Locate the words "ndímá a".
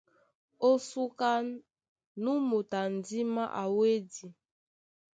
2.95-3.63